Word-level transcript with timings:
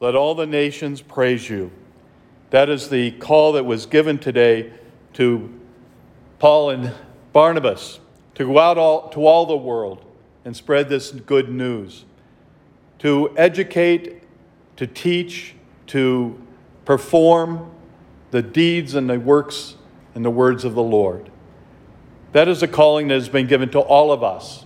Let 0.00 0.14
all 0.14 0.36
the 0.36 0.46
nations 0.46 1.00
praise 1.02 1.50
you. 1.50 1.72
That 2.50 2.70
is 2.70 2.88
the 2.88 3.10
call 3.12 3.52
that 3.52 3.64
was 3.64 3.86
given 3.86 4.18
today 4.18 4.72
to 5.14 5.52
Paul 6.38 6.70
and 6.70 6.94
Barnabas 7.32 7.98
to 8.36 8.44
go 8.44 8.60
out 8.60 8.78
all, 8.78 9.08
to 9.10 9.26
all 9.26 9.44
the 9.44 9.56
world 9.56 10.04
and 10.44 10.56
spread 10.56 10.88
this 10.88 11.10
good 11.10 11.48
news, 11.48 12.04
to 13.00 13.34
educate, 13.36 14.22
to 14.76 14.86
teach, 14.86 15.56
to 15.88 16.40
perform 16.84 17.72
the 18.30 18.40
deeds 18.40 18.94
and 18.94 19.10
the 19.10 19.18
works 19.18 19.74
and 20.14 20.24
the 20.24 20.30
words 20.30 20.64
of 20.64 20.74
the 20.74 20.82
Lord. 20.82 21.28
That 22.32 22.46
is 22.46 22.62
a 22.62 22.68
calling 22.68 23.08
that 23.08 23.14
has 23.14 23.28
been 23.28 23.48
given 23.48 23.70
to 23.70 23.80
all 23.80 24.12
of 24.12 24.22
us. 24.22 24.64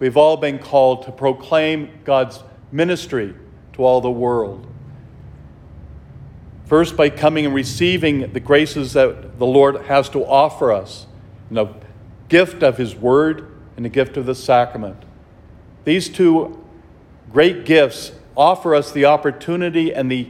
We've 0.00 0.16
all 0.16 0.36
been 0.36 0.58
called 0.58 1.04
to 1.04 1.12
proclaim 1.12 1.90
God's 2.04 2.42
ministry 2.72 3.34
to 3.76 3.84
all 3.84 4.00
the 4.00 4.10
world. 4.10 4.66
First, 6.64 6.96
by 6.96 7.10
coming 7.10 7.46
and 7.46 7.54
receiving 7.54 8.32
the 8.32 8.40
graces 8.40 8.94
that 8.94 9.38
the 9.38 9.46
Lord 9.46 9.82
has 9.82 10.08
to 10.10 10.24
offer 10.24 10.72
us, 10.72 11.06
the 11.50 11.68
gift 12.28 12.62
of 12.62 12.76
His 12.76 12.96
Word 12.96 13.52
and 13.76 13.84
the 13.84 13.88
gift 13.88 14.16
of 14.16 14.26
the 14.26 14.34
sacrament. 14.34 15.04
These 15.84 16.08
two 16.08 16.64
great 17.32 17.64
gifts 17.64 18.12
offer 18.36 18.74
us 18.74 18.90
the 18.90 19.04
opportunity 19.04 19.94
and 19.94 20.10
the 20.10 20.28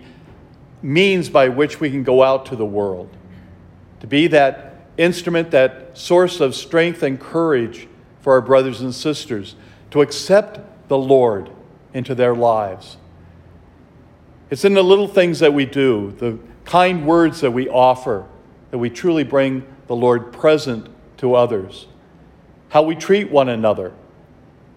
means 0.82 1.30
by 1.30 1.48
which 1.48 1.80
we 1.80 1.88
can 1.88 2.02
go 2.02 2.22
out 2.22 2.46
to 2.46 2.56
the 2.56 2.66
world, 2.66 3.08
to 4.00 4.06
be 4.06 4.26
that 4.26 4.74
instrument, 4.98 5.50
that 5.52 5.96
source 5.96 6.40
of 6.40 6.54
strength 6.54 7.02
and 7.02 7.18
courage 7.18 7.88
for 8.20 8.34
our 8.34 8.40
brothers 8.42 8.82
and 8.82 8.94
sisters, 8.94 9.54
to 9.90 10.02
accept 10.02 10.88
the 10.88 10.98
Lord 10.98 11.50
into 11.94 12.14
their 12.14 12.34
lives. 12.34 12.98
It's 14.50 14.64
in 14.64 14.74
the 14.74 14.82
little 14.82 15.08
things 15.08 15.40
that 15.40 15.52
we 15.52 15.66
do, 15.66 16.14
the 16.18 16.38
kind 16.64 17.06
words 17.06 17.40
that 17.40 17.50
we 17.50 17.68
offer, 17.68 18.26
that 18.70 18.78
we 18.78 18.90
truly 18.90 19.24
bring 19.24 19.66
the 19.86 19.96
Lord 19.96 20.32
present 20.32 20.88
to 21.18 21.34
others. 21.34 21.86
How 22.68 22.82
we 22.82 22.94
treat 22.94 23.30
one 23.30 23.48
another, 23.48 23.92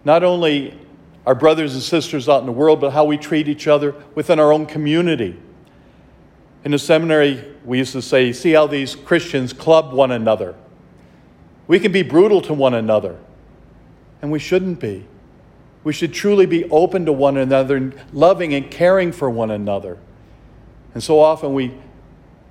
not 0.06 0.24
only 0.24 0.80
our 1.26 1.36
brothers 1.36 1.74
and 1.74 1.84
sisters 1.84 2.28
out 2.28 2.40
in 2.40 2.46
the 2.46 2.52
world, 2.52 2.82
but 2.82 2.92
how 2.92 3.04
we 3.06 3.18
treat 3.18 3.48
each 3.48 3.68
other 3.68 3.94
within 4.16 4.40
our 4.40 4.52
own 4.52 4.66
community. 4.66 5.40
In 6.64 6.72
the 6.72 6.80
seminary, 6.80 7.44
we 7.64 7.78
used 7.78 7.94
to 7.94 8.02
say, 8.02 8.34
see 8.34 8.52
how 8.54 8.68
these 8.68 8.96
Christians 8.96 9.54
club 9.54 9.94
one 9.94 10.12
another. 10.12 10.56
We 11.68 11.80
can 11.80 11.92
be 11.92 12.02
brutal 12.02 12.42
to 12.42 12.54
one 12.54 12.74
another, 12.74 13.20
and 14.22 14.32
we 14.32 14.40
shouldn't 14.40 14.80
be. 14.80 15.06
We 15.84 15.94
should 15.94 16.14
truly 16.14 16.46
be 16.46 16.66
open 16.70 17.06
to 17.06 17.14
one 17.14 17.38
another, 17.38 17.94
loving 18.12 18.54
and 18.54 18.70
caring 18.70 19.12
for 19.12 19.30
one 19.30 19.52
another. 19.52 19.98
And 20.94 21.02
so 21.02 21.20
often 21.20 21.54
we 21.54 21.74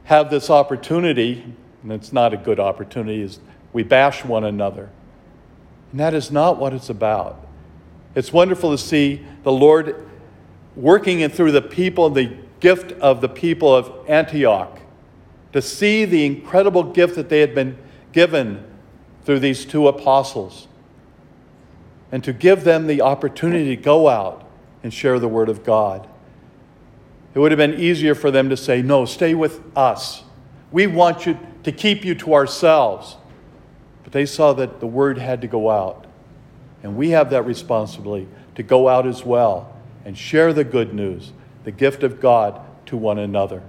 have 0.04 0.30
this 0.30 0.48
opportunity, 0.48 1.44
and 1.82 1.92
it's 1.92 2.12
not 2.12 2.32
a 2.32 2.36
good 2.36 2.58
opportunity, 2.58 3.20
is 3.20 3.40
we 3.72 3.82
bash 3.82 4.24
one 4.24 4.44
another. 4.44 4.88
And 5.90 6.00
that 6.00 6.14
is 6.14 6.30
not 6.30 6.58
what 6.58 6.72
it's 6.72 6.88
about. 6.88 7.46
It's 8.14 8.32
wonderful 8.32 8.70
to 8.70 8.78
see 8.78 9.24
the 9.42 9.52
Lord 9.52 10.06
working 10.76 11.20
in 11.20 11.30
through 11.30 11.52
the 11.52 11.62
people, 11.62 12.08
the 12.08 12.36
gift 12.60 12.92
of 12.92 13.20
the 13.20 13.28
people 13.28 13.74
of 13.74 14.08
Antioch, 14.08 14.78
to 15.52 15.60
see 15.60 16.04
the 16.04 16.24
incredible 16.24 16.82
gift 16.82 17.16
that 17.16 17.28
they 17.28 17.40
had 17.40 17.54
been 17.54 17.76
given 18.12 18.64
through 19.24 19.40
these 19.40 19.64
two 19.64 19.88
apostles, 19.88 20.67
and 22.10 22.24
to 22.24 22.32
give 22.32 22.64
them 22.64 22.86
the 22.86 23.02
opportunity 23.02 23.76
to 23.76 23.82
go 23.82 24.08
out 24.08 24.48
and 24.82 24.92
share 24.92 25.18
the 25.18 25.28
Word 25.28 25.48
of 25.48 25.64
God. 25.64 26.08
It 27.34 27.38
would 27.38 27.52
have 27.52 27.58
been 27.58 27.78
easier 27.78 28.14
for 28.14 28.30
them 28.30 28.48
to 28.48 28.56
say, 28.56 28.82
No, 28.82 29.04
stay 29.04 29.34
with 29.34 29.60
us. 29.76 30.24
We 30.72 30.86
want 30.86 31.26
you 31.26 31.38
to 31.62 31.72
keep 31.72 32.04
you 32.04 32.14
to 32.16 32.34
ourselves. 32.34 33.16
But 34.02 34.12
they 34.12 34.26
saw 34.26 34.54
that 34.54 34.80
the 34.80 34.86
word 34.86 35.18
had 35.18 35.42
to 35.42 35.46
go 35.46 35.70
out. 35.70 36.06
And 36.82 36.96
we 36.96 37.10
have 37.10 37.30
that 37.30 37.42
responsibility 37.42 38.28
to 38.54 38.62
go 38.62 38.88
out 38.88 39.06
as 39.06 39.24
well 39.24 39.76
and 40.04 40.16
share 40.16 40.52
the 40.52 40.64
good 40.64 40.94
news, 40.94 41.32
the 41.64 41.72
gift 41.72 42.02
of 42.02 42.20
God, 42.20 42.60
to 42.86 42.96
one 42.96 43.18
another. 43.18 43.62